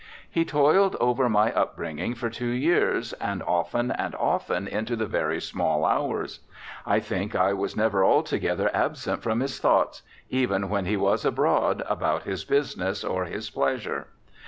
He 0.31 0.45
toiled 0.45 0.95
over 0.99 1.29
my 1.29 1.51
up 1.53 1.75
bringing 1.75 2.15
for 2.15 2.31
two 2.31 2.49
years, 2.49 3.13
and 3.21 3.43
often 3.43 3.91
and 3.91 4.15
often 4.15 4.67
into 4.67 4.95
the 4.95 5.05
very 5.05 5.39
small 5.39 5.85
hours. 5.85 6.39
I 6.87 6.99
think 6.99 7.35
I 7.35 7.53
was 7.53 7.77
never 7.77 8.03
altogether 8.03 8.71
absent 8.75 9.21
from 9.21 9.41
his 9.41 9.59
thoughts, 9.59 10.01
even 10.31 10.69
when 10.69 10.85
he 10.87 10.97
was 10.97 11.23
abroad 11.23 11.83
about 11.87 12.23
his 12.23 12.43
business 12.43 13.03
or 13.03 13.25
his 13.25 13.51
pleasure. 13.51 14.07